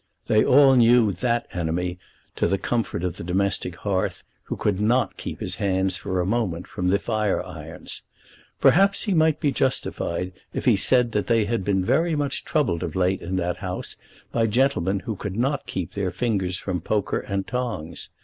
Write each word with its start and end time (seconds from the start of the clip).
They 0.25 0.43
all 0.43 0.75
knew 0.75 1.11
that 1.11 1.45
enemy 1.53 1.99
to 2.35 2.47
the 2.47 2.57
comfort 2.57 3.03
of 3.03 3.17
the 3.17 3.23
domestic 3.23 3.75
hearth, 3.75 4.23
who 4.45 4.55
could 4.55 4.79
not 4.81 5.15
keep 5.15 5.39
his 5.39 5.57
hands 5.57 5.95
for 5.95 6.19
a 6.19 6.25
moment 6.25 6.65
from 6.65 6.87
the 6.87 6.97
fire 6.97 7.43
irons. 7.45 8.01
Perhaps 8.59 9.03
he 9.03 9.13
might 9.13 9.39
be 9.39 9.51
justified 9.51 10.31
if 10.55 10.65
he 10.65 10.75
said 10.75 11.11
that 11.11 11.27
they 11.27 11.45
had 11.45 11.63
been 11.63 11.85
very 11.85 12.15
much 12.15 12.43
troubled 12.43 12.81
of 12.81 12.95
late 12.95 13.21
in 13.21 13.35
that 13.35 13.57
House 13.57 13.95
by 14.31 14.47
gentlemen 14.47 15.01
who 15.01 15.15
could 15.15 15.35
not 15.35 15.67
keep 15.67 15.93
their 15.93 16.09
fingers 16.09 16.57
from 16.57 16.81
poker 16.81 17.19
and 17.19 17.45
tongs. 17.45 18.09